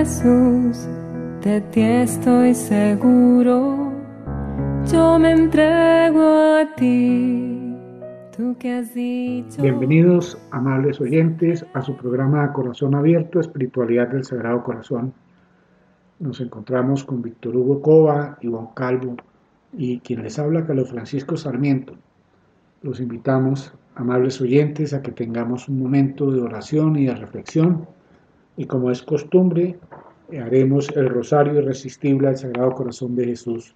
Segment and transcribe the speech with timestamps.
[0.00, 0.88] Jesús,
[1.42, 3.92] de ti estoy seguro,
[4.90, 7.76] yo me entrego a ti.
[8.34, 9.60] Tú que has dicho.
[9.60, 15.12] Bienvenidos, amables oyentes, a su programa Corazón Abierto, Espiritualidad del Sagrado Corazón.
[16.18, 19.16] Nos encontramos con Víctor Hugo Cova, Iván Calvo
[19.74, 21.92] y quien les habla, Carlos Francisco Sarmiento.
[22.80, 27.86] Los invitamos, amables oyentes, a que tengamos un momento de oración y de reflexión
[28.60, 29.78] y como es costumbre,
[30.38, 33.74] haremos el rosario irresistible al Sagrado Corazón de Jesús.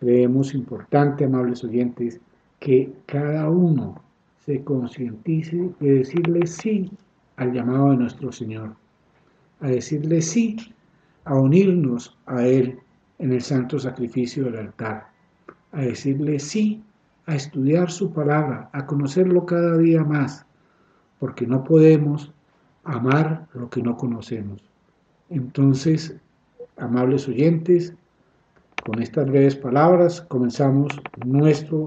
[0.00, 2.20] Creemos importante, amables oyentes,
[2.58, 4.02] que cada uno
[4.44, 6.90] se concientice de decirle sí
[7.36, 8.74] al llamado de nuestro Señor,
[9.60, 10.56] a decirle sí
[11.24, 12.80] a unirnos a Él
[13.20, 15.06] en el santo sacrificio del altar,
[15.70, 16.82] a decirle sí
[17.26, 20.44] a estudiar su palabra, a conocerlo cada día más,
[21.20, 22.32] porque no podemos
[22.86, 24.62] amar lo que no conocemos.
[25.28, 26.16] Entonces,
[26.76, 27.94] amables oyentes,
[28.84, 30.92] con estas breves palabras comenzamos
[31.24, 31.84] nuestro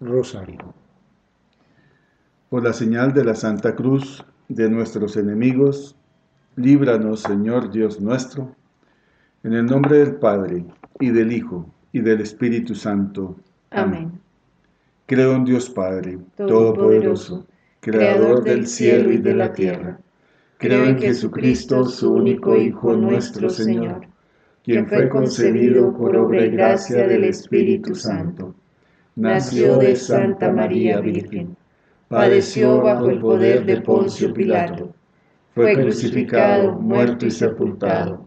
[0.00, 0.74] rosario.
[2.50, 5.96] Por la señal de la Santa Cruz de nuestros enemigos,
[6.56, 8.54] líbranos, Señor Dios nuestro,
[9.42, 10.64] en el nombre del Padre,
[11.00, 13.36] y del Hijo, y del Espíritu Santo.
[13.70, 14.20] Amén.
[15.06, 17.46] Creo en Dios Padre, Todopoderoso,
[17.84, 20.00] Creador del cielo y de la tierra.
[20.56, 24.06] Creo en Jesucristo, su único Hijo, nuestro Señor,
[24.64, 28.54] quien fue concebido por obra y gracia del Espíritu Santo.
[29.16, 31.58] Nació de Santa María Virgen.
[32.08, 34.94] Padeció bajo el poder de Poncio Pilato.
[35.54, 38.26] Fue crucificado, muerto y sepultado.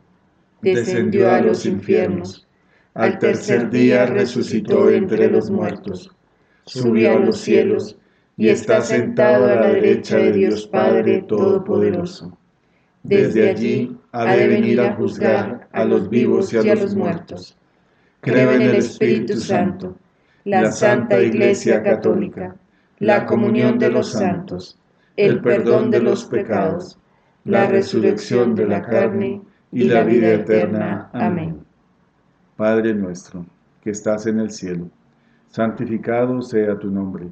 [0.61, 2.47] Descendió a los infiernos.
[2.93, 6.11] Al tercer día resucitó entre los muertos.
[6.63, 7.97] Subió a los cielos
[8.37, 12.37] y está sentado a la derecha de Dios Padre Todopoderoso.
[13.01, 17.57] Desde allí ha de venir a juzgar a los vivos y a los muertos.
[18.21, 19.97] Creo en el Espíritu Santo,
[20.43, 22.55] la Santa Iglesia Católica,
[22.99, 24.77] la comunión de los santos,
[25.15, 26.99] el perdón de los pecados,
[27.43, 31.09] la resurrección de la carne y la vida eterna.
[31.11, 31.65] Amén.
[32.55, 33.45] Padre nuestro,
[33.81, 34.89] que estás en el cielo,
[35.49, 37.31] santificado sea tu nombre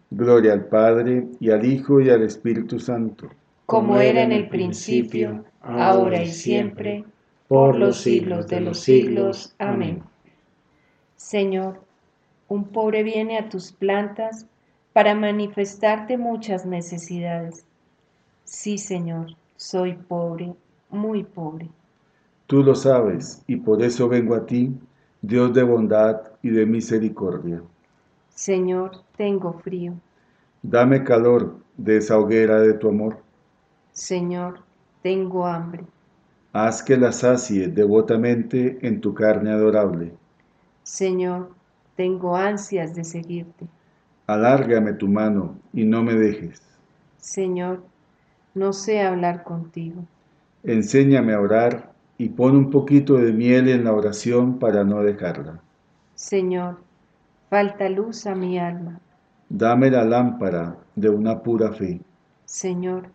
[0.11, 3.29] Gloria al Padre, y al Hijo, y al Espíritu Santo.
[3.65, 7.05] Como era en el principio, ahora y siempre,
[7.47, 9.55] por los siglos de los siglos.
[9.57, 10.03] Amén.
[11.15, 11.79] Señor,
[12.49, 14.45] un pobre viene a tus plantas
[14.91, 17.65] para manifestarte muchas necesidades.
[18.43, 20.53] Sí, Señor, soy pobre,
[20.89, 21.69] muy pobre.
[22.47, 24.73] Tú lo sabes, y por eso vengo a ti,
[25.21, 27.61] Dios de bondad y de misericordia.
[28.35, 29.93] Señor, tengo frío.
[30.63, 33.19] Dame calor de esa hoguera de tu amor.
[33.91, 34.59] Señor,
[35.01, 35.83] tengo hambre.
[36.53, 40.13] Haz que la sacie devotamente en tu carne adorable.
[40.83, 41.51] Señor,
[41.95, 43.67] tengo ansias de seguirte.
[44.27, 46.61] Alárgame tu mano y no me dejes.
[47.17, 47.83] Señor,
[48.53, 50.03] no sé hablar contigo.
[50.63, 55.61] Enséñame a orar y pon un poquito de miel en la oración para no dejarla.
[56.15, 56.77] Señor,
[57.51, 59.01] falta luz a mi alma.
[59.49, 61.99] Dame la lámpara de una pura fe.
[62.45, 63.09] Señor,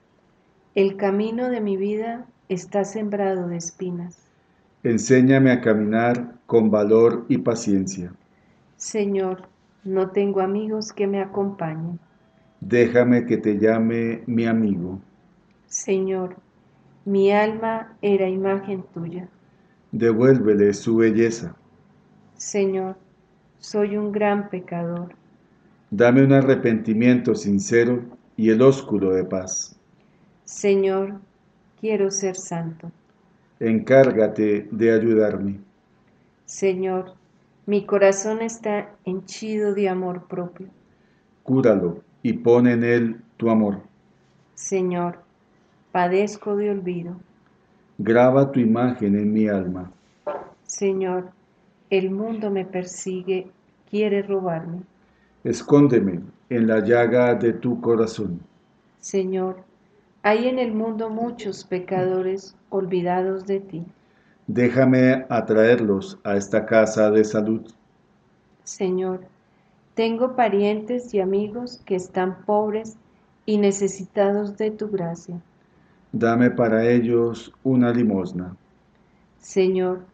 [0.74, 4.28] el camino de mi vida está sembrado de espinas.
[4.82, 8.12] Enséñame a caminar con valor y paciencia.
[8.76, 9.48] Señor,
[9.84, 11.98] no tengo amigos que me acompañen.
[12.60, 15.00] Déjame que te llame mi amigo.
[15.66, 16.36] Señor,
[17.06, 19.30] mi alma era imagen tuya.
[19.92, 21.56] Devuélvele su belleza.
[22.34, 22.98] Señor,
[23.58, 25.14] soy un gran pecador.
[25.90, 28.02] Dame un arrepentimiento sincero
[28.36, 29.78] y el ósculo de paz.
[30.44, 31.20] Señor,
[31.80, 32.90] quiero ser santo.
[33.60, 35.60] Encárgate de ayudarme.
[36.44, 37.14] Señor,
[37.66, 40.68] mi corazón está henchido de amor propio.
[41.42, 43.80] Cúralo y pon en él tu amor.
[44.54, 45.18] Señor,
[45.92, 47.16] padezco de olvido.
[47.98, 49.90] Graba tu imagen en mi alma.
[50.64, 51.30] Señor,
[51.90, 53.50] el mundo me persigue,
[53.90, 54.82] quiere robarme.
[55.44, 58.40] Escóndeme en la llaga de tu corazón.
[59.00, 59.62] Señor,
[60.22, 63.84] hay en el mundo muchos pecadores olvidados de ti.
[64.48, 67.62] Déjame atraerlos a esta casa de salud.
[68.64, 69.20] Señor,
[69.94, 72.96] tengo parientes y amigos que están pobres
[73.44, 75.40] y necesitados de tu gracia.
[76.12, 78.56] Dame para ellos una limosna.
[79.38, 80.04] Señor,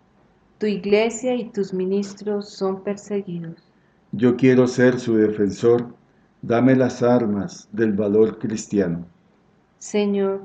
[0.62, 3.56] tu iglesia y tus ministros son perseguidos.
[4.12, 5.92] Yo quiero ser su defensor.
[6.40, 9.04] Dame las armas del valor cristiano.
[9.78, 10.40] Señor,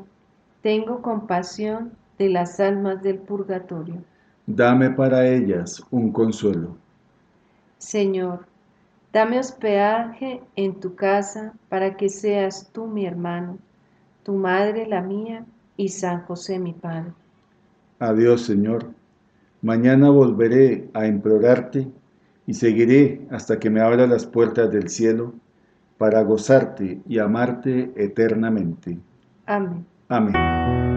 [0.64, 4.04] tengo compasión de las almas del purgatorio.
[4.48, 6.76] Dame para ellas un consuelo.
[7.78, 8.48] Señor,
[9.14, 13.60] dame hospedaje en tu casa para que seas tú mi hermano,
[14.24, 17.14] tu madre la mía y San José mi Padre.
[18.00, 18.98] Adiós, Señor.
[19.62, 21.88] Mañana volveré a implorarte
[22.46, 25.34] y seguiré hasta que me abra las puertas del cielo
[25.98, 29.00] para gozarte y amarte eternamente.
[29.46, 29.86] Amén.
[30.10, 30.97] Amén.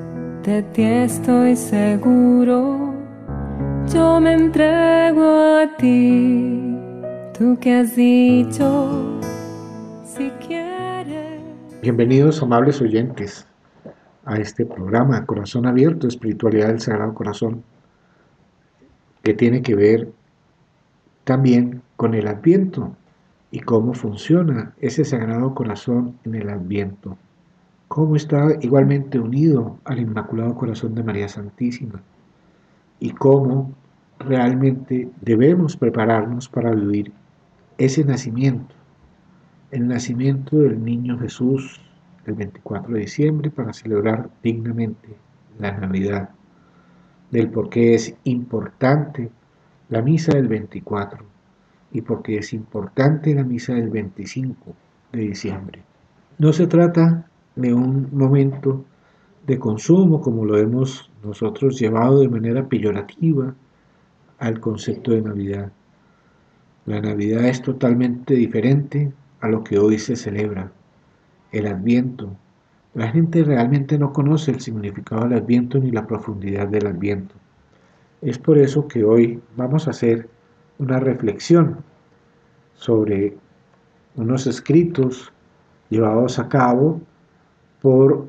[0.43, 2.95] de ti estoy seguro,
[3.93, 6.75] yo me entrego a ti,
[7.37, 9.19] tú que has dicho,
[10.03, 11.41] si quieres.
[11.83, 13.45] Bienvenidos amables oyentes
[14.25, 17.63] a este programa Corazón Abierto, Espiritualidad del Sagrado Corazón,
[19.21, 20.11] que tiene que ver
[21.23, 22.95] también con el Adviento
[23.51, 27.15] y cómo funciona ese Sagrado Corazón en el Adviento
[27.91, 32.01] cómo está igualmente unido al Inmaculado Corazón de María Santísima
[33.01, 33.73] y cómo
[34.17, 37.11] realmente debemos prepararnos para vivir
[37.77, 38.73] ese nacimiento,
[39.71, 41.81] el nacimiento del niño Jesús
[42.25, 45.09] el 24 de diciembre para celebrar dignamente
[45.59, 46.29] la Navidad,
[47.29, 49.29] del por qué es importante
[49.89, 51.25] la misa del 24
[51.91, 54.73] y por qué es importante la misa del 25
[55.11, 55.81] de diciembre.
[56.37, 58.85] No se trata de un momento
[59.45, 63.53] de consumo como lo hemos nosotros llevado de manera peyorativa
[64.39, 65.71] al concepto de Navidad.
[66.85, 70.71] La Navidad es totalmente diferente a lo que hoy se celebra,
[71.51, 72.35] el Adviento.
[72.93, 77.35] La gente realmente no conoce el significado del Adviento ni la profundidad del Adviento.
[78.21, 80.29] Es por eso que hoy vamos a hacer
[80.79, 81.83] una reflexión
[82.73, 83.37] sobre
[84.15, 85.31] unos escritos
[85.89, 87.01] llevados a cabo
[87.81, 88.27] por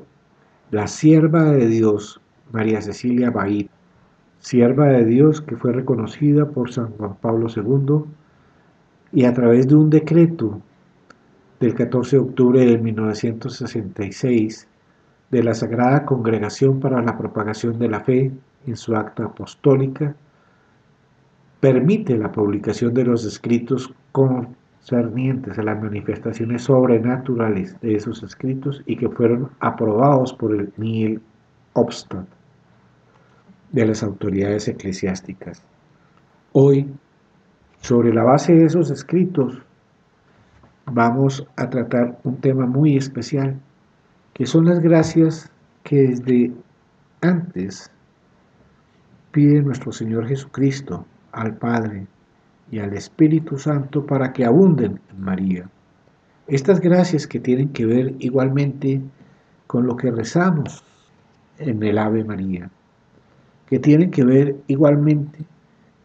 [0.71, 2.19] la sierva de Dios,
[2.51, 3.67] María Cecilia Baid,
[4.39, 8.03] sierva de Dios que fue reconocida por San Juan Pablo II
[9.13, 10.61] y a través de un decreto
[11.59, 14.67] del 14 de octubre de 1966
[15.31, 18.31] de la Sagrada Congregación para la Propagación de la Fe
[18.65, 20.15] en su acta apostólica,
[21.59, 28.83] permite la publicación de los escritos con cernientes a las manifestaciones sobrenaturales de esos escritos
[28.85, 31.21] y que fueron aprobados por el Niel
[31.73, 32.27] Obstat
[33.71, 35.63] de las autoridades eclesiásticas.
[36.51, 36.87] Hoy,
[37.81, 39.57] sobre la base de esos escritos,
[40.85, 43.59] vamos a tratar un tema muy especial,
[44.33, 45.49] que son las gracias
[45.83, 46.51] que desde
[47.21, 47.89] antes
[49.31, 52.05] pide nuestro Señor Jesucristo al Padre
[52.73, 55.69] y al Espíritu Santo para que abunden en María.
[56.47, 58.99] Estas gracias que tienen que ver igualmente
[59.67, 60.83] con lo que rezamos
[61.59, 62.71] en el Ave María,
[63.67, 65.45] que tienen que ver igualmente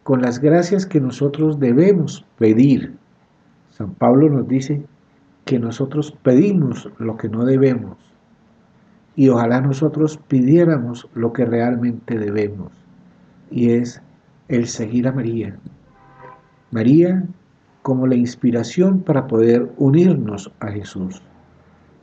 [0.03, 2.93] con las gracias que nosotros debemos pedir.
[3.71, 4.83] San Pablo nos dice
[5.45, 7.97] que nosotros pedimos lo que no debemos
[9.15, 12.71] y ojalá nosotros pidiéramos lo que realmente debemos
[13.49, 14.03] y es
[14.49, 15.57] el seguir a María,
[16.71, 17.23] María
[17.81, 21.21] como la inspiración para poder unirnos a Jesús.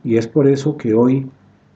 [0.03, 1.29] Y es por eso que hoy,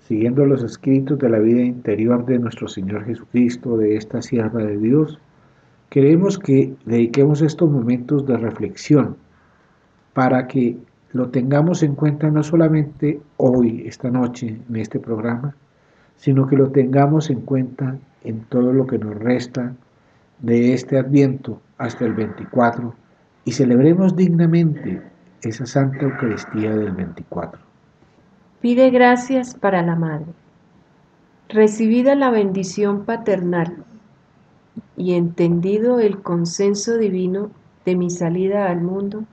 [0.08, 4.78] siguiendo los escritos de la vida interior de nuestro Señor Jesucristo, de esta sierva de
[4.78, 5.20] Dios,
[5.90, 9.16] queremos que dediquemos estos momentos de reflexión
[10.14, 10.78] para que
[11.14, 15.56] lo tengamos en cuenta no solamente hoy, esta noche, en este programa,
[16.18, 19.76] sino que lo tengamos en cuenta en todo lo que nos resta
[20.42, 22.94] de este adviento hasta el 24
[23.46, 25.02] y celebremos dignamente
[25.42, 27.62] esa Santa Eucaristía del 24.
[28.60, 30.34] Pide gracias para la Madre.
[31.50, 33.84] Recibida la bendición paternal
[34.96, 37.52] y entendido el consenso divino
[37.86, 39.26] de mi salida al mundo,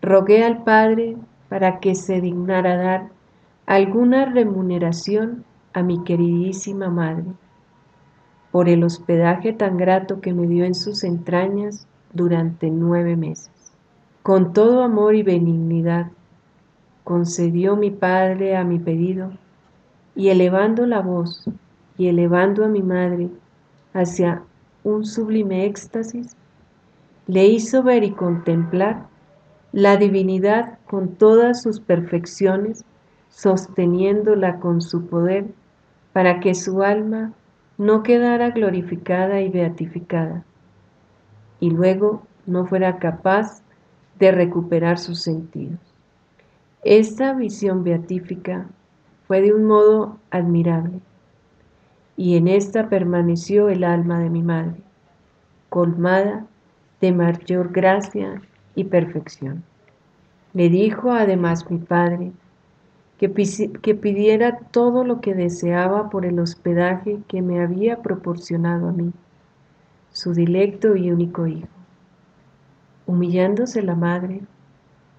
[0.00, 1.16] rogué al Padre
[1.48, 3.08] para que se dignara dar
[3.66, 7.26] alguna remuneración a mi queridísima Madre
[8.54, 13.50] por el hospedaje tan grato que me dio en sus entrañas durante nueve meses.
[14.22, 16.12] Con todo amor y benignidad
[17.02, 19.32] concedió mi Padre a mi pedido
[20.14, 21.50] y elevando la voz
[21.98, 23.28] y elevando a mi madre
[23.92, 24.44] hacia
[24.84, 26.36] un sublime éxtasis,
[27.26, 29.08] le hizo ver y contemplar
[29.72, 32.84] la divinidad con todas sus perfecciones,
[33.30, 35.46] sosteniéndola con su poder
[36.12, 37.32] para que su alma
[37.78, 40.44] no quedara glorificada y beatificada,
[41.60, 43.62] y luego no fuera capaz
[44.18, 45.80] de recuperar sus sentidos.
[46.82, 48.66] Esta visión beatífica
[49.26, 51.00] fue de un modo admirable,
[52.16, 54.76] y en esta permaneció el alma de mi madre,
[55.68, 56.46] colmada
[57.00, 58.40] de mayor gracia
[58.74, 59.64] y perfección.
[60.52, 62.30] Le dijo además mi padre
[63.82, 69.12] que, pidiera todo lo que deseaba por el hospedaje que me había proporcionado a mí,
[70.12, 71.68] su dilecto y único hijo.
[73.06, 74.42] Humillándose la madre,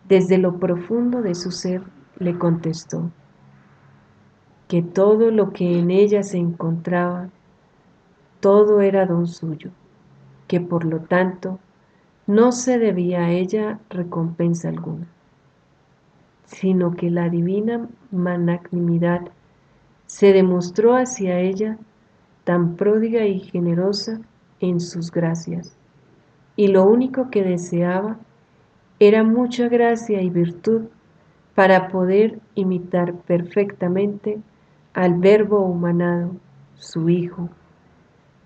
[0.07, 1.81] desde lo profundo de su ser
[2.19, 3.09] le contestó
[4.67, 7.29] que todo lo que en ella se encontraba,
[8.39, 9.71] todo era don suyo,
[10.47, 11.59] que por lo tanto
[12.27, 15.07] no se debía a ella recompensa alguna,
[16.45, 19.21] sino que la divina magnanimidad
[20.05, 21.77] se demostró hacia ella
[22.43, 24.21] tan pródiga y generosa
[24.59, 25.75] en sus gracias,
[26.55, 28.17] y lo único que deseaba
[28.99, 30.83] era mucha gracia y virtud
[31.55, 34.39] para poder imitar perfectamente
[34.93, 36.31] al Verbo humanado,
[36.75, 37.49] su Hijo,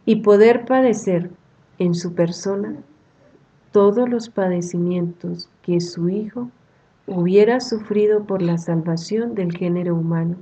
[0.06, 1.30] y poder padecer
[1.78, 2.78] en su persona
[3.72, 6.50] todos los padecimientos que su Hijo
[7.10, 10.38] hubiera sufrido por la salvación del género humano,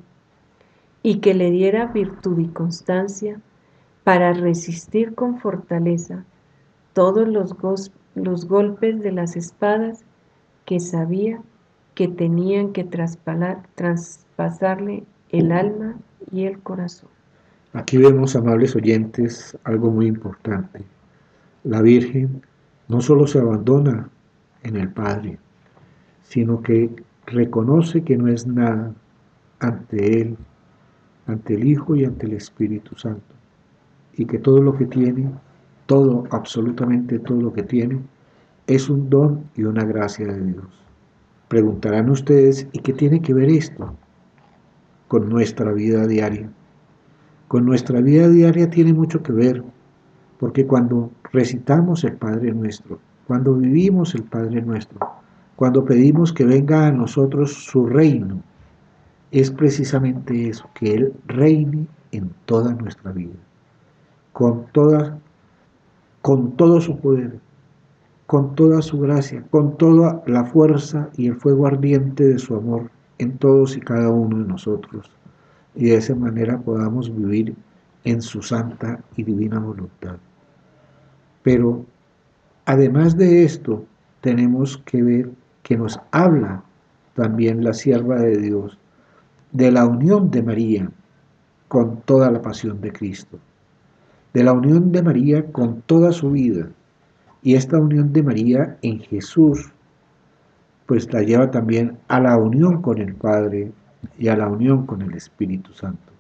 [1.04, 3.42] y que le diera virtud y constancia
[4.04, 6.24] para resistir con fortaleza
[6.94, 7.56] todos los,
[8.16, 10.06] los golpes de las espadas
[10.66, 11.42] que sabía
[11.94, 15.98] que tenían que traspasarle el alma
[16.32, 17.10] y el corazón.
[17.74, 20.84] Aquí vemos, amables oyentes, algo muy importante.
[21.64, 22.42] La Virgen
[22.88, 24.10] no solo se abandona
[24.64, 25.38] en el Padre,
[26.30, 26.90] sino que
[27.26, 28.94] reconoce que no es nada
[29.60, 30.38] ante Él,
[31.26, 33.34] ante el Hijo y ante el Espíritu Santo,
[34.16, 35.32] y que todo lo que tiene,
[35.86, 38.02] todo, absolutamente todo lo que tiene,
[38.68, 40.66] es un don y una gracia de Dios.
[41.48, 43.96] Preguntarán ustedes, ¿y qué tiene que ver esto
[45.08, 46.50] con nuestra vida diaria?
[47.48, 49.64] Con nuestra vida diaria tiene mucho que ver,
[50.40, 55.00] porque cuando recitamos el Padre nuestro, cuando vivimos el Padre nuestro,
[55.58, 58.44] cuando pedimos que venga a nosotros su reino,
[59.32, 63.34] es precisamente eso, que Él reine en toda nuestra vida,
[64.34, 65.18] con toda,
[66.22, 67.40] con todo su poder,
[68.28, 72.92] con toda su gracia, con toda la fuerza y el fuego ardiente de su amor
[73.18, 75.10] en todos y cada uno de nosotros,
[75.74, 77.56] y de esa manera podamos vivir
[78.04, 80.18] en su santa y divina voluntad.
[81.42, 81.84] Pero
[82.66, 83.84] además de esto,
[84.22, 85.32] tenemos que ver
[85.68, 86.64] que nos habla
[87.14, 88.78] también la sierva de Dios
[89.52, 90.90] de la unión de María
[91.68, 93.38] con toda la pasión de Cristo,
[94.34, 96.70] de la unión de María con toda su vida,
[97.42, 99.74] y esta unión de María en Jesús,
[100.86, 103.74] pues la lleva también a la unión con el Padre
[104.18, 106.14] y a la unión con el Espíritu Santo.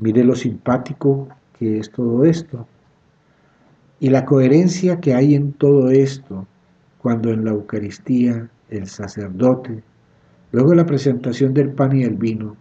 [0.00, 2.66] Mire lo simpático que es todo esto
[4.00, 6.48] y la coherencia que hay en todo esto
[7.02, 9.82] cuando en la Eucaristía el sacerdote,
[10.52, 12.56] luego de la presentación del pan y el vino,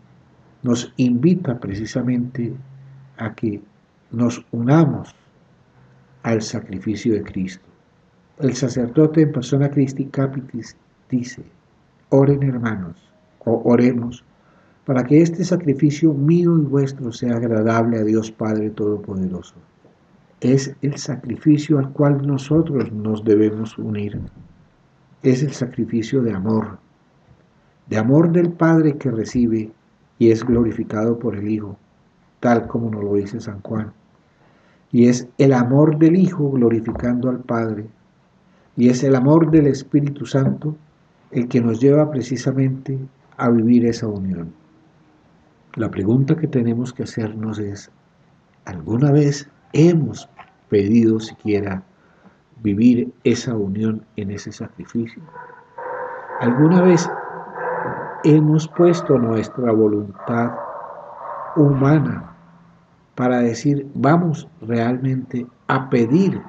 [0.63, 2.53] nos invita precisamente
[3.17, 3.61] a que
[4.11, 5.13] nos unamos
[6.23, 7.65] al sacrificio de Cristo.
[8.39, 10.75] El sacerdote en persona Christi Capitis
[11.09, 11.43] dice,
[12.09, 12.95] oren hermanos,
[13.39, 14.23] o oremos,
[14.85, 19.55] para que este sacrificio mío y vuestro sea agradable a Dios Padre Todopoderoso.
[20.41, 24.19] Es el sacrificio al cual nosotros nos debemos unir.
[25.23, 26.79] Es el sacrificio de amor,
[27.87, 29.71] de amor del Padre que recibe
[30.17, 31.77] y es glorificado por el Hijo,
[32.39, 33.91] tal como nos lo dice San Juan
[34.91, 37.87] y es el amor del Hijo glorificando al Padre,
[38.75, 40.75] y es el amor del Espíritu Santo
[41.31, 42.97] el que nos lleva precisamente
[43.37, 44.51] a vivir esa unión.
[45.75, 47.91] La pregunta que tenemos que hacernos es,
[48.65, 50.29] ¿alguna vez hemos
[50.69, 51.83] pedido siquiera
[52.61, 55.21] vivir esa unión en ese sacrificio?
[56.41, 57.09] ¿Alguna vez
[58.23, 60.51] hemos puesto nuestra voluntad
[61.55, 62.33] humana
[63.15, 66.41] para decir, vamos realmente a pedir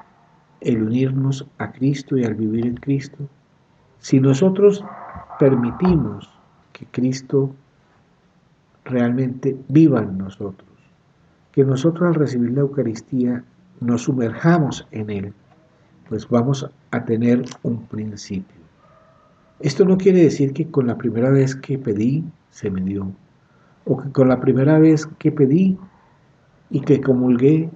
[0.61, 3.27] el unirnos a Cristo y al vivir en Cristo.
[3.99, 4.83] Si nosotros
[5.39, 6.29] permitimos
[6.71, 7.53] que Cristo
[8.85, 10.69] realmente viva en nosotros,
[11.51, 13.43] que nosotros al recibir la Eucaristía
[13.79, 15.33] nos sumerjamos en Él,
[16.07, 18.61] pues vamos a tener un principio.
[19.59, 23.11] Esto no quiere decir que con la primera vez que pedí se me dio,
[23.85, 25.77] o que con la primera vez que pedí
[26.69, 27.69] y que comulgué,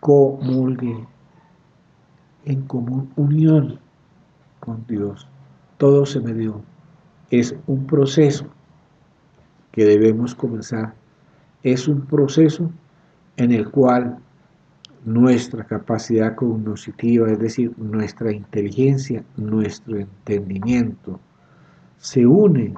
[0.00, 1.06] comulgué
[2.44, 3.78] en común unión
[4.60, 5.28] con Dios.
[5.78, 6.62] Todo se me dio.
[7.30, 8.46] Es un proceso.
[9.72, 10.99] que debemos comenzar.
[11.62, 12.70] Es un proceso
[13.36, 14.18] en el cual
[15.04, 21.20] nuestra capacidad cognitiva, es decir, nuestra inteligencia, nuestro entendimiento,
[21.98, 22.74] se une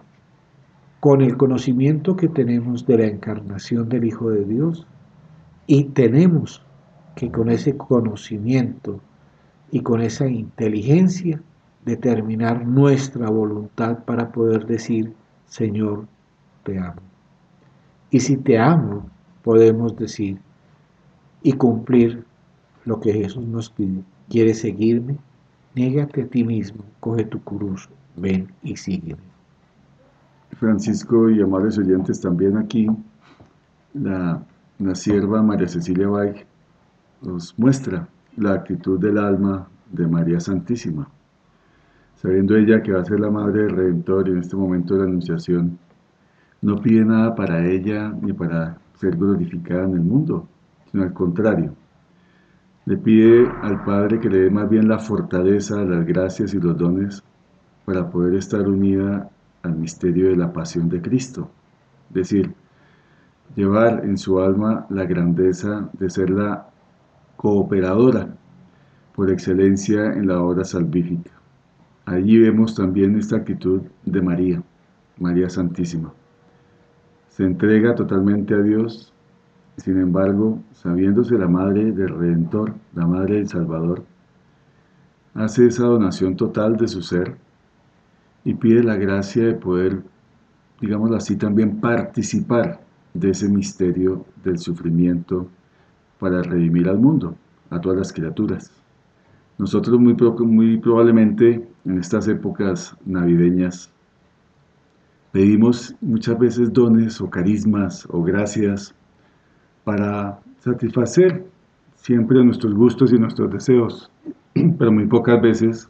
[1.01, 4.87] con el conocimiento que tenemos de la encarnación del Hijo de Dios
[5.66, 6.62] y tenemos
[7.16, 9.01] que con ese conocimiento
[9.71, 11.40] y con esa inteligencia
[11.85, 15.12] determinar nuestra voluntad para poder decir,
[15.47, 16.07] Señor,
[16.62, 17.12] te amo.
[18.12, 19.09] Y si te amo,
[19.42, 20.38] podemos decir
[21.42, 22.25] y cumplir
[22.85, 24.05] lo que Jesús nos pide.
[24.29, 25.16] ¿Quieres seguirme?
[25.75, 29.22] Niégate a ti mismo, coge tu cruz, ven y sígueme.
[30.59, 32.87] Francisco y amables oyentes, también aquí
[33.94, 34.44] la,
[34.79, 36.46] la sierva María Cecilia Baig
[37.22, 41.09] nos muestra la actitud del alma de María Santísima,
[42.16, 45.07] sabiendo ella que va a ser la Madre del Redentor en este momento de la
[45.07, 45.79] Anunciación,
[46.62, 50.48] no pide nada para ella ni para ser glorificada en el mundo,
[50.90, 51.75] sino al contrario,
[52.87, 56.77] le pide al Padre que le dé más bien la fortaleza, las gracias y los
[56.77, 57.22] dones
[57.85, 59.29] para poder estar unida
[59.62, 61.51] al misterio de la pasión de Cristo,
[62.09, 62.55] es decir,
[63.57, 66.68] llevar en su alma la grandeza de ser la
[67.37, 68.29] cooperadora
[69.14, 71.31] por excelencia en la obra salvífica.
[72.07, 74.62] Allí vemos también esta actitud de María,
[75.18, 76.12] María Santísima.
[77.33, 79.11] Se entrega totalmente a Dios,
[79.79, 84.05] sin embargo, sabiéndose la madre del Redentor, la madre del Salvador,
[85.33, 87.38] hace esa donación total de su ser
[88.45, 90.03] y pide la gracia de poder,
[90.79, 92.83] digámoslo así, también participar
[93.14, 95.49] de ese misterio del sufrimiento
[96.18, 97.35] para redimir al mundo,
[97.71, 98.71] a todas las criaturas.
[99.57, 103.90] Nosotros muy, muy probablemente en estas épocas navideñas
[105.33, 108.95] pedimos muchas veces dones o carismas o gracias
[109.83, 111.45] para satisfacer
[111.97, 114.11] siempre nuestros gustos y nuestros deseos,
[114.79, 115.88] pero muy pocas veces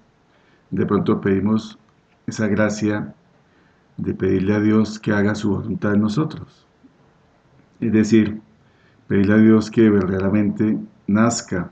[0.71, 1.79] de pronto pedimos
[2.27, 3.15] esa gracia
[3.97, 6.67] de pedirle a Dios que haga su voluntad en nosotros.
[7.81, 8.41] Es decir,
[9.09, 11.71] pedirle a Dios que verdaderamente nazca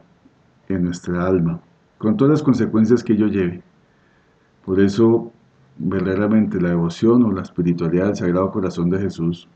[0.69, 1.61] en nuestra alma,
[1.99, 3.63] con todas las consecuencias que ello lleve.
[4.65, 5.33] Por eso,
[5.81, 9.49] verdaderamente la devoción o la espiritualidad del Sagrado Corazón de Jesús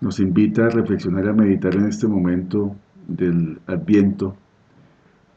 [0.00, 2.76] nos invita a reflexionar y a meditar en este momento
[3.08, 4.36] del Adviento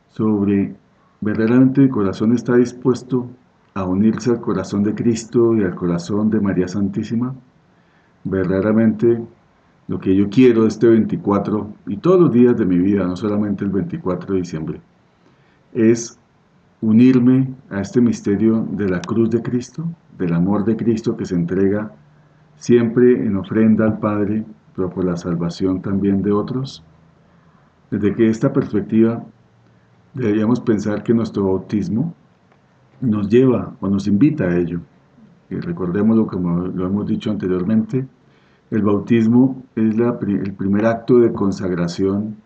[0.10, 0.76] sobre
[1.22, 3.30] verdaderamente el corazón está dispuesto
[3.74, 7.34] a unirse al corazón de Cristo y al corazón de María Santísima,
[8.26, 9.24] verdaderamente
[9.88, 13.64] lo que yo quiero este 24 y todos los días de mi vida, no solamente
[13.64, 14.82] el 24 de diciembre,
[15.74, 16.20] es
[16.82, 21.36] unirme a este misterio de la cruz de Cristo, del amor de Cristo que se
[21.36, 21.92] entrega
[22.56, 24.46] siempre en ofrenda al Padre,
[24.76, 26.84] pero por la salvación también de otros.
[27.90, 29.24] Desde que esta perspectiva
[30.14, 32.14] deberíamos pensar que nuestro bautismo
[33.02, 34.80] nos lleva o nos invita a ello.
[35.50, 38.08] Y recordémoslo como lo hemos dicho anteriormente,
[38.70, 42.38] el bautismo es el primer acto de consagración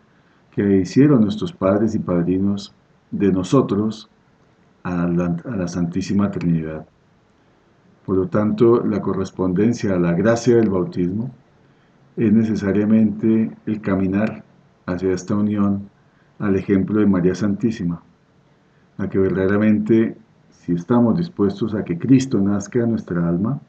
[0.52, 2.74] que hicieron nuestros padres y padrinos
[3.12, 4.10] de nosotros
[4.84, 6.88] a la, a la Santísima Trinidad.
[8.06, 11.32] Por lo tanto, la correspondencia a la gracia del bautismo
[12.18, 14.44] es necesariamente el caminar
[14.86, 15.90] hacia esta unión
[16.40, 18.02] al ejemplo de María Santísima,
[18.98, 20.18] a que verdaderamente
[20.66, 23.60] si estamos dispuestos a que Cristo nazca en nuestra alma,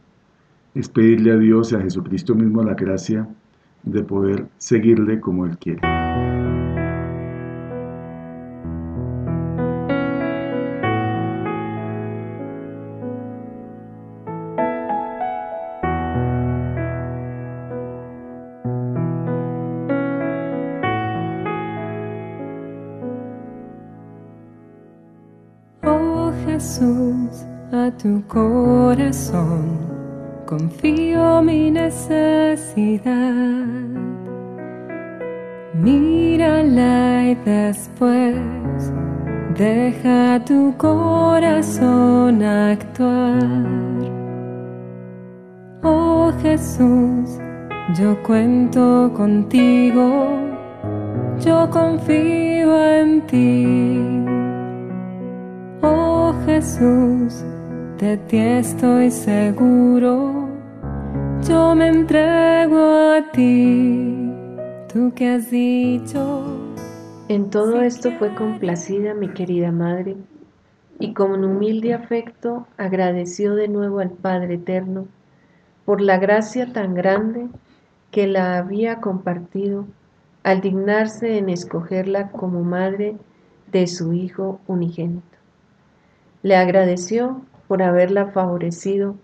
[0.75, 3.29] es pedirle a Dios y a Jesucristo mismo la gracia
[3.83, 5.81] de poder seguirle como Él quiere.
[27.99, 29.87] Tu corazón
[30.47, 33.05] confío mi necesidad.
[35.75, 38.37] Mírala y después
[39.59, 43.43] deja tu corazón actuar.
[45.83, 47.39] Oh Jesús,
[47.99, 50.39] yo cuento contigo,
[51.45, 54.26] yo confío en ti.
[56.57, 57.45] Jesús,
[57.99, 60.49] de ti estoy seguro,
[61.47, 64.33] yo me entrego a ti,
[64.91, 66.47] tú que has dicho.
[67.29, 70.17] En todo esto fue complacida mi querida madre,
[70.99, 75.09] y con humilde afecto agradeció de nuevo al Padre Eterno
[75.85, 77.49] por la gracia tan grande
[78.11, 79.85] que la había compartido
[80.43, 83.19] al dignarse en escogerla como madre
[83.71, 85.36] de su Hijo unigénito.
[86.47, 89.17] Le agradeció por haberla favorecido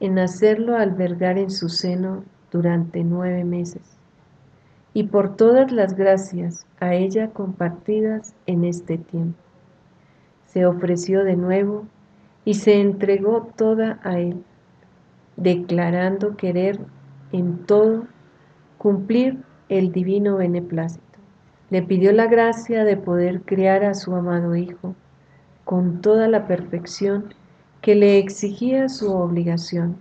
[0.00, 3.82] en hacerlo albergar en su seno durante nueve meses
[4.94, 9.38] y por todas las gracias a ella compartidas en este tiempo.
[10.46, 11.84] Se ofreció de nuevo
[12.46, 14.42] y se entregó toda a él,
[15.36, 16.80] declarando querer
[17.32, 18.06] en todo
[18.78, 19.36] cumplir
[19.68, 21.18] el divino beneplácito.
[21.68, 24.94] Le pidió la gracia de poder criar a su amado Hijo
[25.64, 27.34] con toda la perfección
[27.80, 29.96] que le exigía su obligación.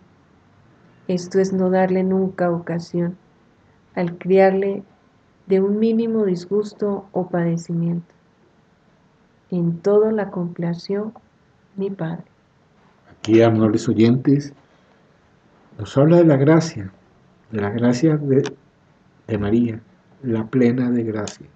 [1.08, 3.18] Esto es no darle nunca ocasión
[3.96, 4.84] al criarle
[5.48, 8.14] de un mínimo disgusto o padecimiento.
[9.52, 11.12] En todo la complació
[11.76, 12.24] mi Padre.
[13.12, 14.54] Aquí, amables oyentes,
[15.78, 16.92] nos habla de la gracia,
[17.52, 18.54] de la gracia de,
[19.28, 19.82] de María,
[20.22, 21.48] la plena de gracia.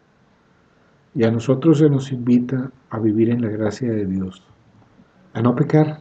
[1.17, 4.43] Y a nosotros se nos invita a vivir en la gracia de Dios,
[5.33, 5.97] a no pecar.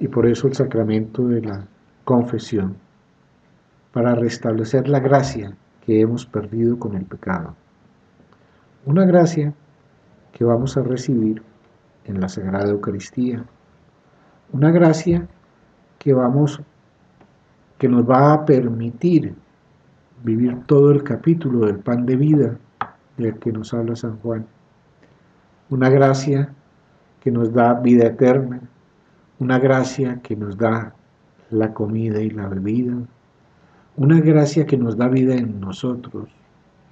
[0.00, 1.64] Y por eso el sacramento de la
[2.02, 2.74] confesión,
[3.92, 7.54] para restablecer la gracia que hemos perdido con el pecado.
[8.84, 9.54] Una gracia
[10.32, 11.40] que vamos a recibir
[12.04, 13.44] en la Sagrada Eucaristía.
[14.50, 15.28] Una gracia
[16.00, 16.60] que vamos
[17.78, 19.36] que nos va a permitir
[20.24, 22.58] vivir todo el capítulo del pan de vida
[23.16, 24.46] del que nos habla San Juan.
[25.70, 26.52] Una gracia
[27.20, 28.60] que nos da vida eterna,
[29.38, 30.94] una gracia que nos da
[31.50, 32.94] la comida y la bebida,
[33.96, 36.28] una gracia que nos da vida en nosotros,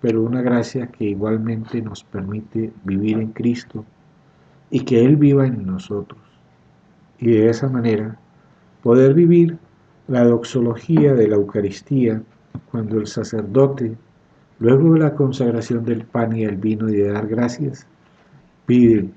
[0.00, 3.84] pero una gracia que igualmente nos permite vivir en Cristo
[4.70, 6.20] y que Él viva en nosotros.
[7.18, 8.18] Y de esa manera
[8.82, 9.58] poder vivir
[10.08, 12.22] la doxología de la Eucaristía
[12.70, 13.96] cuando el sacerdote,
[14.62, 17.84] luego de la consagración del pan y el vino y de dar gracias,
[18.64, 19.10] pide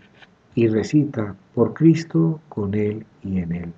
[0.56, 3.74] y recita por Cristo, con Él y en Él.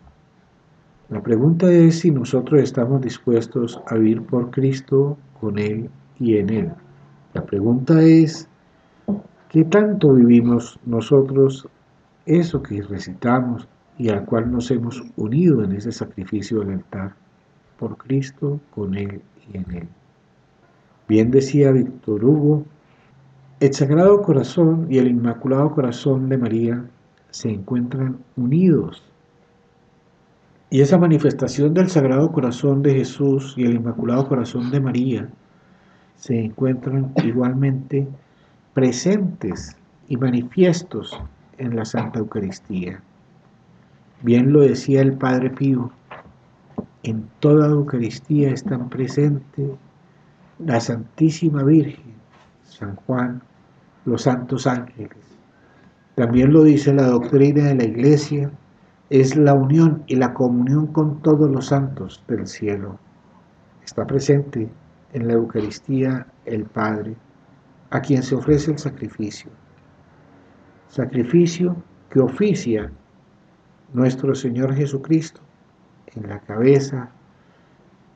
[1.09, 5.89] La pregunta es si nosotros estamos dispuestos a vivir por Cristo, con Él
[6.19, 6.71] y en Él.
[7.33, 8.47] La pregunta es,
[9.49, 11.67] ¿qué tanto vivimos nosotros
[12.25, 17.13] eso que recitamos y al cual nos hemos unido en ese sacrificio del altar?
[17.77, 19.87] Por Cristo, con Él y en Él.
[21.07, 22.65] Bien decía Víctor Hugo,
[23.59, 26.83] el Sagrado Corazón y el Inmaculado Corazón de María
[27.31, 29.03] se encuentran unidos
[30.69, 35.29] y esa manifestación del Sagrado Corazón de Jesús y el Inmaculado Corazón de María
[36.17, 38.05] se encuentran igualmente
[38.73, 39.77] presentes
[40.09, 41.17] y manifiestos
[41.57, 43.01] en la Santa Eucaristía.
[44.23, 45.91] Bien lo decía el Padre Pío,
[47.03, 49.69] en toda Eucaristía están presentes
[50.59, 52.15] la Santísima Virgen,
[52.63, 53.41] San Juan,
[54.05, 55.17] los santos ángeles.
[56.15, 58.51] También lo dice la doctrina de la Iglesia
[59.09, 62.99] es la unión y la comunión con todos los santos del cielo.
[63.85, 64.69] Está presente
[65.13, 67.15] en la Eucaristía el Padre,
[67.91, 69.51] a quien se ofrece el sacrificio.
[70.89, 71.75] Sacrificio
[72.09, 72.91] que oficia
[73.93, 75.41] nuestro Señor Jesucristo
[76.15, 77.09] en la cabeza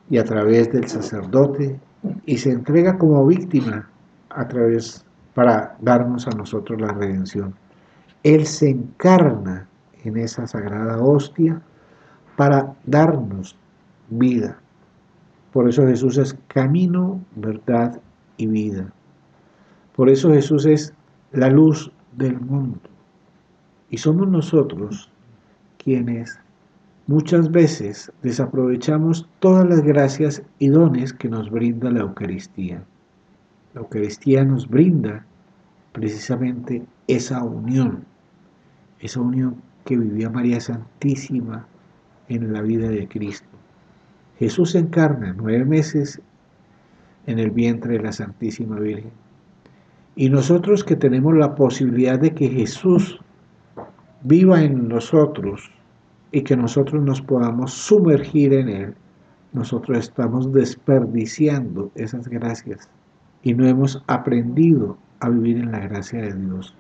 [0.10, 1.80] y a través del sacerdote
[2.26, 3.90] y se entrega como víctima
[4.30, 7.54] a través para darnos a nosotros la redención.
[8.24, 9.68] Él se encarna
[10.04, 11.62] en esa sagrada hostia
[12.36, 13.56] para darnos
[14.10, 14.60] vida.
[15.52, 18.00] Por eso Jesús es camino, verdad
[18.38, 18.92] y vida.
[19.96, 20.94] Por eso Jesús es
[21.32, 22.80] la luz del mundo.
[23.90, 25.12] Y somos nosotros
[25.78, 26.40] quienes
[27.12, 32.86] muchas veces desaprovechamos todas las gracias y dones que nos brinda la Eucaristía.
[33.74, 35.26] La Eucaristía nos brinda
[35.92, 38.06] precisamente esa unión,
[39.02, 41.68] esa unión que vivía María Santísima
[42.30, 43.50] en la vida de Cristo.
[44.40, 46.22] Jesús se encarna nueve meses
[47.28, 49.12] en el vientre de la Santísima Virgen.
[50.16, 53.20] Y nosotros que tenemos la posibilidad de que Jesús
[54.24, 55.72] viva en nosotros
[56.32, 58.96] y que nosotros nos podamos sumergir en Él,
[59.54, 62.90] nosotros estamos desperdiciando esas gracias
[63.44, 66.76] y no hemos aprendido a vivir en la gracia de Dios.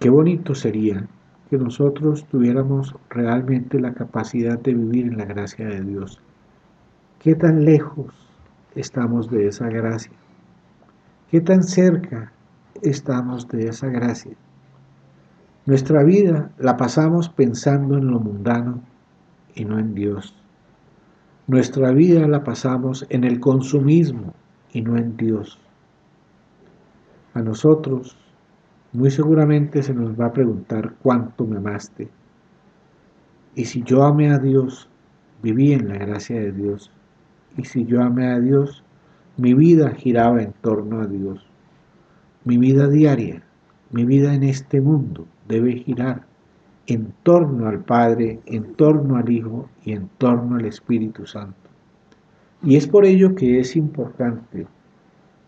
[0.00, 1.06] Qué bonito sería
[1.50, 6.20] que nosotros tuviéramos realmente la capacidad de vivir en la gracia de Dios.
[7.20, 8.14] ¿Qué tan lejos
[8.74, 10.12] estamos de esa gracia?
[11.30, 12.32] ¿Qué tan cerca
[12.82, 14.36] estamos de esa gracia?
[15.66, 18.82] Nuestra vida la pasamos pensando en lo mundano
[19.54, 20.36] y no en Dios.
[21.48, 24.32] Nuestra vida la pasamos en el consumismo
[24.72, 25.58] y no en Dios.
[27.34, 28.16] A nosotros
[28.92, 32.08] muy seguramente se nos va a preguntar cuánto me amaste.
[33.56, 34.88] Y si yo amé a Dios,
[35.42, 36.92] viví en la gracia de Dios.
[37.56, 38.84] Y si yo amé a Dios,
[39.36, 41.44] mi vida giraba en torno a Dios.
[42.44, 43.42] Mi vida diaria,
[43.90, 46.22] mi vida en este mundo debe girar
[46.86, 51.56] en torno al Padre, en torno al Hijo y en torno al Espíritu Santo.
[52.62, 54.66] Y es por ello que es importante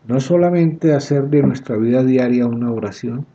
[0.07, 3.27] no solamente hacer de nuestra vida diaria una oración,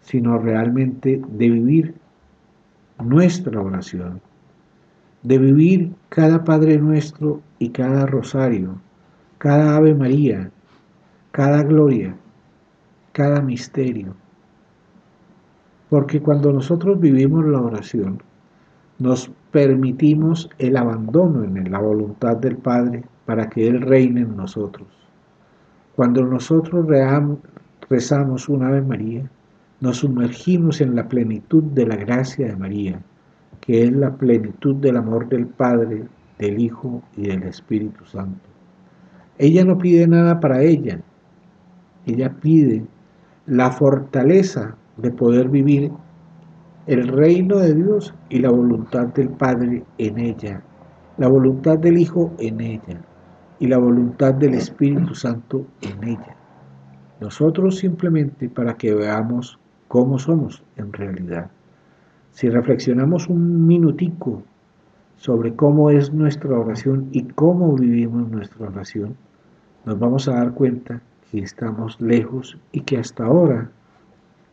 [0.00, 1.94] sino realmente de vivir
[3.02, 4.20] nuestra oración,
[5.22, 8.76] de vivir cada Padre nuestro y cada rosario,
[9.38, 10.50] cada Ave María,
[11.30, 12.16] cada gloria,
[13.14, 14.12] cada misterio.
[15.88, 18.20] Porque cuando nosotros vivimos la oración,
[18.98, 24.88] nos permitimos el abandono en la voluntad del Padre para que Él reine en nosotros.
[25.94, 26.86] Cuando nosotros
[27.88, 29.30] rezamos una Ave María,
[29.80, 33.00] nos sumergimos en la plenitud de la gracia de María,
[33.60, 36.02] que es la plenitud del amor del Padre,
[36.40, 38.48] del Hijo y del Espíritu Santo.
[39.38, 41.00] Ella no pide nada para ella,
[42.06, 42.82] ella pide
[43.46, 45.92] la fortaleza de poder vivir
[46.86, 50.62] el reino de Dios y la voluntad del Padre en ella,
[51.18, 53.00] la voluntad del Hijo en ella
[53.58, 56.36] y la voluntad del Espíritu Santo en ella.
[57.20, 61.50] Nosotros simplemente para que veamos cómo somos en realidad.
[62.32, 64.42] Si reflexionamos un minutico
[65.16, 69.16] sobre cómo es nuestra oración y cómo vivimos nuestra oración,
[69.84, 71.00] nos vamos a dar cuenta
[71.34, 73.68] que estamos lejos y que hasta ahora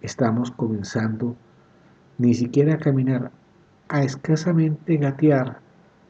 [0.01, 1.35] estamos comenzando
[2.17, 3.29] ni siquiera a caminar,
[3.87, 5.59] a escasamente gatear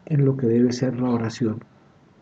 [0.06, 1.62] en lo que debe ser la oración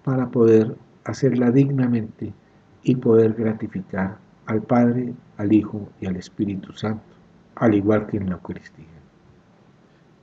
[0.03, 0.75] para poder
[1.05, 2.33] hacerla dignamente
[2.81, 7.03] y poder gratificar al Padre, al Hijo y al Espíritu Santo,
[7.53, 8.85] al igual que en la Eucaristía.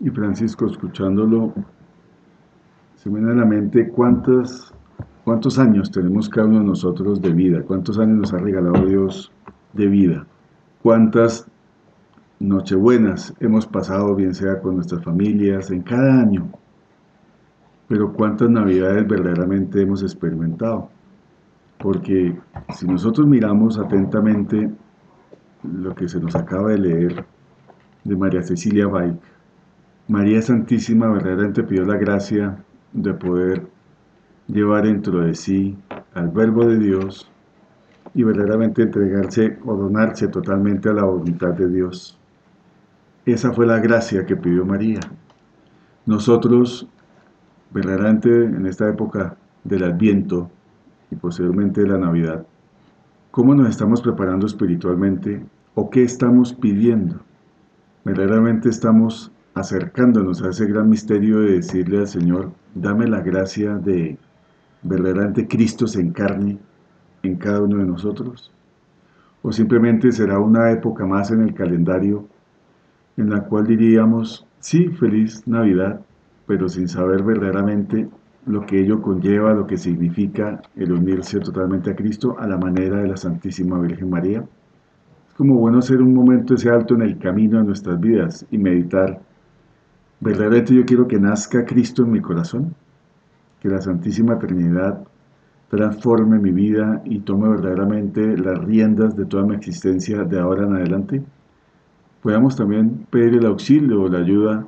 [0.01, 1.55] Y Francisco, escuchándolo,
[2.97, 4.75] se viene a la mente cuántas,
[5.27, 9.33] cuántos años tenemos cada uno de nosotros de vida, cuántos años nos ha regalado Dios
[9.73, 10.25] de vida,
[10.85, 11.49] cuántas
[12.39, 16.49] nochebuenas hemos pasado, bien sea con nuestras familias, en cada año,
[17.89, 20.91] pero cuántas navidades verdaderamente hemos experimentado.
[21.79, 22.39] Porque
[22.77, 24.71] si nosotros miramos atentamente
[25.65, 27.27] lo que se nos acaba de leer
[28.05, 29.17] de María Cecilia Baik,
[30.07, 33.76] María Santísima verdaderamente pidió la gracia de poder
[34.49, 35.77] llevar dentro de sí
[36.15, 37.31] al Verbo de Dios
[38.15, 42.19] y verdaderamente entregarse o donarse totalmente a la voluntad de Dios.
[43.27, 45.01] Esa fue la gracia que pidió María.
[46.07, 46.89] Nosotros,
[47.73, 50.51] verdaderamente en esta época del Adviento
[51.11, 52.47] y posteriormente de la Navidad,
[53.33, 55.45] ¿cómo nos estamos preparando espiritualmente
[55.75, 57.21] o qué estamos pidiendo?
[58.05, 64.17] Verdaderamente estamos acercándonos a ese gran misterio de decirle al Señor, dame la gracia de
[64.89, 66.59] verdaderamente Cristo se encarne
[67.23, 68.53] en cada uno de nosotros.
[69.43, 72.27] O simplemente será una época más en el calendario
[73.17, 76.01] en la cual diríamos, sí, feliz Navidad,
[76.47, 78.09] pero sin saber verdaderamente
[78.45, 82.99] lo que ello conlleva, lo que significa el unirse totalmente a Cristo a la manera
[82.99, 84.45] de la Santísima Virgen María.
[85.29, 88.59] Es como bueno hacer un momento ese alto en el camino de nuestras vidas y
[88.59, 89.21] meditar
[90.21, 92.75] Verdaderamente yo quiero que nazca Cristo en mi corazón,
[93.67, 95.03] que la Santísima Trinidad
[95.69, 100.77] transforme mi vida y tome verdaderamente las riendas de toda mi existencia de ahora en
[100.77, 101.23] adelante.
[102.23, 104.65] Podamos también pedir el auxilio o la ayuda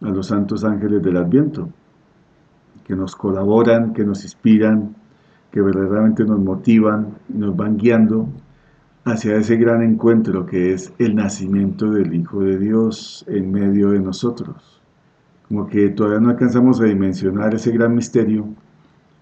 [0.00, 1.68] a los santos ángeles del Adviento,
[2.84, 4.96] que nos colaboran, que nos inspiran,
[5.52, 8.26] que verdaderamente nos motivan, nos van guiando
[9.04, 14.00] hacia ese gran encuentro que es el nacimiento del Hijo de Dios en medio de
[14.00, 14.81] nosotros
[15.52, 18.48] como que todavía no alcanzamos a dimensionar ese gran misterio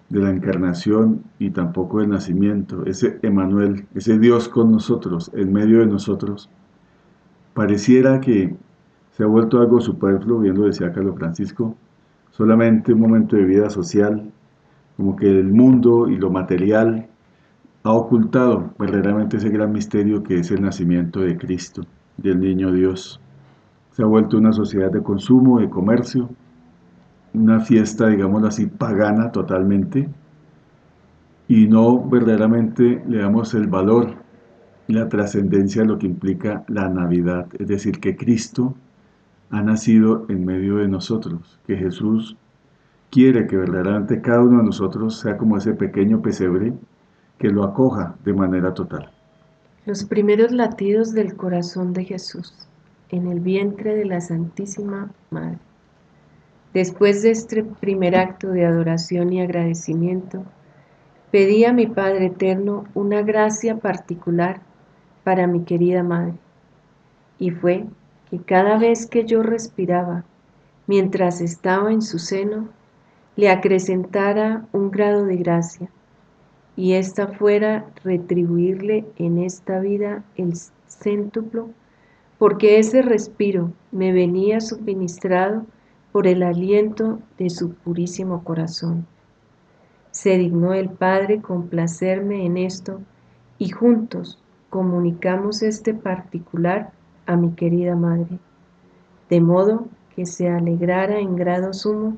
[0.07, 5.79] de la encarnación y tampoco del nacimiento, ese Emanuel, ese Dios con nosotros, en medio
[5.79, 6.49] de nosotros,
[7.53, 8.55] pareciera que
[9.11, 11.75] se ha vuelto algo superfluo, bien lo decía Carlos Francisco,
[12.29, 14.31] solamente un momento de vida social,
[14.95, 17.07] como que el mundo y lo material
[17.83, 23.19] ha ocultado verdaderamente ese gran misterio que es el nacimiento de Cristo, del niño Dios
[23.91, 26.29] se ha vuelto una sociedad de consumo, de comercio,
[27.33, 30.09] una fiesta, digámoslo así, pagana totalmente,
[31.47, 34.15] y no verdaderamente le damos el valor
[34.87, 38.75] y la trascendencia a lo que implica la Navidad, es decir, que Cristo
[39.49, 42.37] ha nacido en medio de nosotros, que Jesús
[43.09, 46.73] quiere que verdaderamente cada uno de nosotros sea como ese pequeño pesebre
[47.37, 49.11] que lo acoja de manera total.
[49.85, 52.69] Los primeros latidos del corazón de Jesús
[53.11, 55.59] en el vientre de la Santísima Madre.
[56.73, 60.43] Después de este primer acto de adoración y agradecimiento,
[61.29, 64.61] pedí a mi Padre Eterno una gracia particular
[65.23, 66.35] para mi querida Madre.
[67.37, 67.85] Y fue
[68.29, 70.23] que cada vez que yo respiraba,
[70.87, 72.69] mientras estaba en su seno,
[73.35, 75.89] le acrecentara un grado de gracia,
[76.75, 80.53] y ésta fuera retribuirle en esta vida el
[80.87, 81.69] céntuplo,
[82.41, 85.63] porque ese respiro me venía suministrado
[86.11, 89.05] por el aliento de su purísimo corazón.
[90.09, 92.99] Se dignó el Padre complacerme en esto
[93.59, 94.39] y juntos
[94.71, 96.91] comunicamos este particular
[97.27, 98.39] a mi querida Madre,
[99.29, 99.85] de modo
[100.15, 102.17] que se alegrara en grado sumo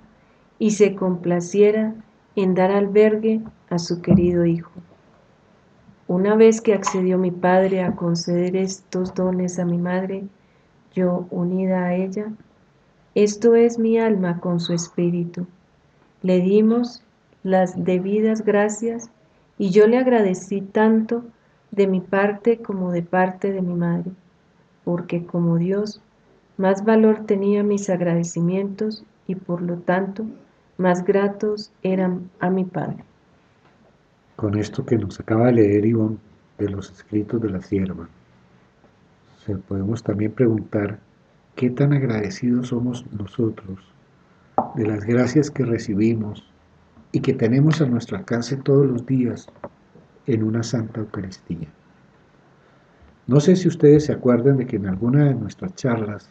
[0.58, 1.96] y se complaciera
[2.38, 4.72] en dar albergue a su querido Hijo.
[6.14, 10.26] Una vez que accedió mi Padre a conceder estos dones a mi Madre,
[10.94, 12.32] yo unida a ella,
[13.16, 15.48] esto es mi alma con su espíritu.
[16.22, 17.02] Le dimos
[17.42, 19.10] las debidas gracias
[19.58, 21.24] y yo le agradecí tanto
[21.72, 24.12] de mi parte como de parte de mi madre,
[24.84, 26.00] porque como Dios,
[26.58, 30.28] más valor tenía mis agradecimientos y por lo tanto
[30.78, 33.04] más gratos eran a mi Padre.
[34.36, 36.18] Con esto que nos acaba de leer Ivonne
[36.58, 38.08] de los escritos de la sierva,
[39.68, 41.00] podemos también preguntar
[41.56, 43.80] qué tan agradecidos somos nosotros
[44.76, 46.50] de las gracias que recibimos
[47.12, 49.48] y que tenemos a nuestro alcance todos los días
[50.26, 51.68] en una Santa Eucaristía.
[53.28, 56.30] No sé si ustedes se acuerdan de que en alguna de nuestras charlas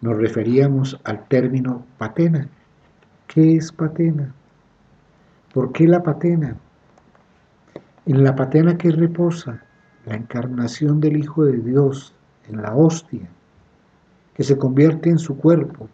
[0.00, 2.48] nos referíamos al término patena,
[3.26, 4.32] ¿Qué es patena?
[5.52, 6.56] ¿Por qué la patena?
[8.06, 9.62] En la patena que reposa
[10.04, 12.14] la encarnación del Hijo de Dios
[12.46, 13.26] en la hostia,
[14.34, 15.88] que se convierte en su cuerpo,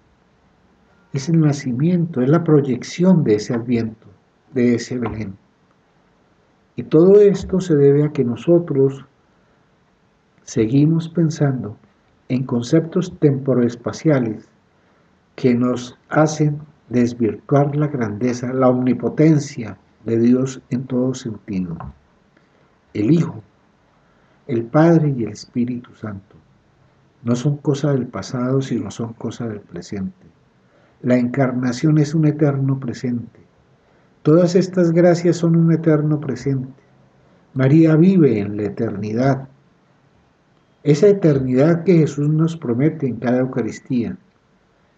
[1.13, 4.09] es el nacimiento, es la proyección de ese adviento,
[4.53, 5.37] de ese Belén.
[6.75, 9.05] Y todo esto se debe a que nosotros
[10.43, 11.77] seguimos pensando
[12.29, 14.49] en conceptos temporoespaciales
[15.37, 16.59] que nos hacen
[16.89, 21.77] desvirtuar la grandeza, la omnipotencia de Dios en todo sentido.
[22.93, 23.43] El Hijo,
[24.47, 26.37] el Padre y el Espíritu Santo
[27.23, 30.27] no son cosa del pasado, sino son cosa del presente.
[31.03, 33.41] La encarnación es un eterno presente.
[34.23, 36.83] Todas estas gracias son un eterno presente.
[37.55, 39.49] María vive en la eternidad.
[40.83, 44.17] Esa eternidad que Jesús nos promete en cada Eucaristía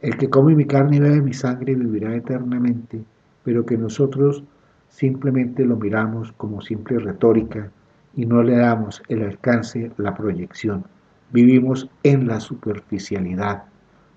[0.00, 3.04] el que come mi carne y bebe mi sangre vivirá eternamente,
[3.44, 4.42] pero que nosotros
[4.88, 7.70] simplemente lo miramos como simple retórica
[8.14, 10.84] y no le damos el alcance, la proyección.
[11.32, 13.64] Vivimos en la superficialidad,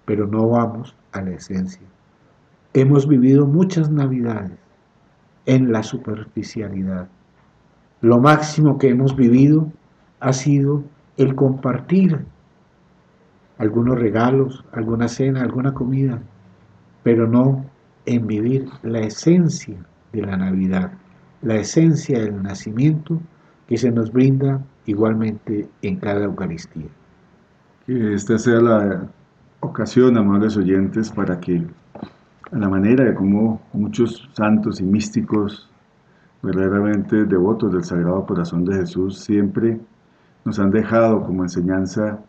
[0.06, 1.88] pero no vamos a la esencia.
[2.74, 4.60] Hemos vivido muchas navidades
[5.46, 7.08] en la superficialidad.
[8.02, 9.72] Lo máximo que hemos vivido
[10.20, 10.84] ha sido
[11.18, 12.26] el compartir
[13.58, 16.22] algunos regalos, alguna cena, alguna comida,
[17.04, 17.66] pero no
[18.06, 19.78] en vivir la esencia
[20.12, 20.92] de la Navidad,
[21.42, 23.22] la esencia del nacimiento
[23.68, 26.88] que se nos brinda igualmente en cada Eucaristía.
[27.86, 29.08] Que esta sea la
[29.60, 31.66] ocasión, amables oyentes, para que
[32.52, 35.70] a la manera de como muchos santos y místicos
[36.42, 39.80] verdaderamente devotos del Sagrado Corazón de Jesús siempre
[40.44, 42.20] nos han dejado como enseñanza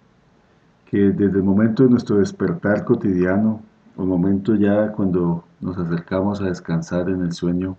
[0.86, 3.60] que desde el momento de nuestro despertar cotidiano,
[3.96, 7.76] o el momento ya cuando nos acercamos a descansar en el sueño,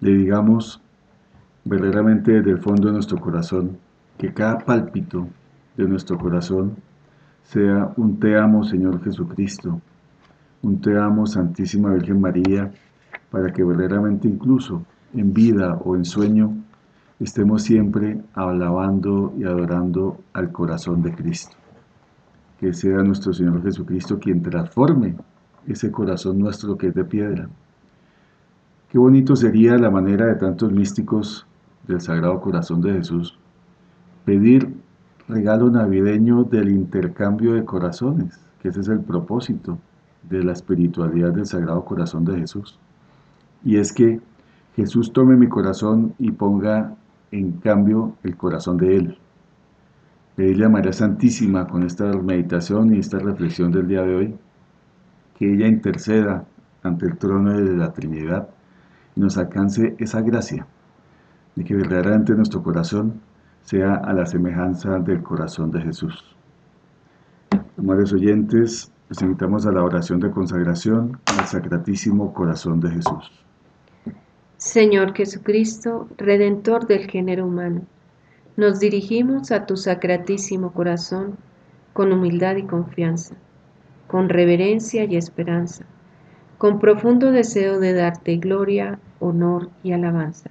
[0.00, 0.82] le digamos
[1.64, 3.78] verdaderamente desde el fondo de nuestro corazón,
[4.16, 5.28] que cada pálpito
[5.76, 6.76] de nuestro corazón
[7.42, 9.80] sea un te amo Señor Jesucristo,
[10.62, 12.70] un te amo Santísima Virgen María,
[13.30, 14.82] para que verdaderamente incluso
[15.14, 16.54] en vida o en sueño
[17.20, 21.58] estemos siempre alabando y adorando al corazón de Cristo
[22.58, 25.14] que sea nuestro Señor Jesucristo quien transforme
[25.66, 27.48] ese corazón nuestro que es de piedra.
[28.90, 31.46] Qué bonito sería la manera de tantos místicos
[31.88, 33.38] del Sagrado Corazón de Jesús
[34.24, 34.74] pedir
[35.26, 39.78] regalo navideño del intercambio de corazones, que ese es el propósito
[40.28, 42.78] de la espiritualidad del Sagrado Corazón de Jesús.
[43.64, 44.20] Y es que
[44.76, 46.94] Jesús tome mi corazón y ponga
[47.30, 49.18] en cambio el corazón de Él
[50.36, 54.34] pedirle a María Santísima con esta meditación y esta reflexión del día de hoy,
[55.36, 56.44] que ella interceda
[56.84, 58.48] ante el trono de la Trinidad
[59.16, 60.64] y nos alcance esa gracia
[61.58, 63.20] de que verdaderamente nuestro corazón
[63.62, 66.36] sea a la semejanza del corazón de Jesús.
[67.76, 73.44] Amables oyentes, los invitamos a la oración de consagración al Sacratísimo Corazón de Jesús.
[74.56, 77.82] Señor Jesucristo, Redentor del género humano,
[78.56, 81.38] nos dirigimos a tu Sacratísimo Corazón
[81.92, 83.34] con humildad y confianza,
[84.06, 85.84] con reverencia y esperanza,
[86.56, 90.50] con profundo deseo de darte gloria, honor y alabanza.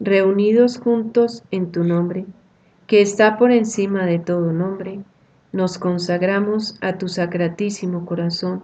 [0.00, 2.26] Reunidos juntos en tu nombre,
[2.88, 5.00] que está por encima de todo nombre,
[5.52, 8.62] nos consagramos a tu sacratísimo corazón,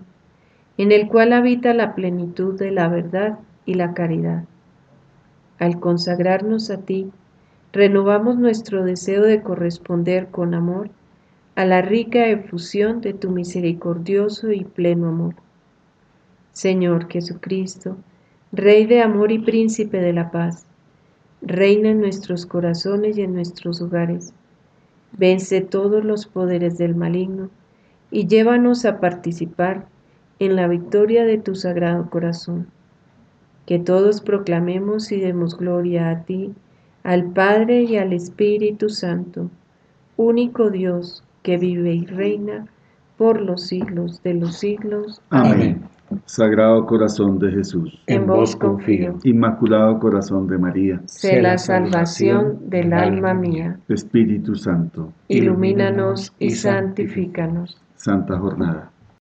[0.76, 4.44] en el cual habita la plenitud de la verdad y la caridad.
[5.60, 7.12] Al consagrarnos a ti,
[7.72, 10.90] renovamos nuestro deseo de corresponder con amor
[11.54, 15.36] a la rica efusión de tu misericordioso y pleno amor.
[16.52, 17.96] Señor Jesucristo,
[18.50, 20.66] Rey de amor y príncipe de la paz,
[21.42, 24.32] reina en nuestros corazones y en nuestros hogares.
[25.12, 27.50] Vence todos los poderes del maligno
[28.10, 29.86] y llévanos a participar
[30.38, 32.66] en la victoria de tu sagrado corazón.
[33.66, 36.54] Que todos proclamemos y demos gloria a ti,
[37.02, 39.50] al Padre y al Espíritu Santo,
[40.16, 42.66] único Dios, que vive y reina
[43.16, 45.20] por los siglos de los siglos.
[45.30, 45.82] Amén.
[46.24, 49.18] Sagrado corazón de Jesús, en vos confío.
[49.24, 53.78] Inmaculado corazón de María, sé la salvación del alma mía.
[53.88, 57.80] Espíritu Santo, ilumínanos y santifícanos.
[57.94, 58.89] Santa Jornada.